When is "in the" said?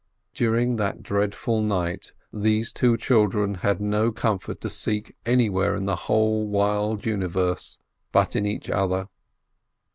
5.75-5.95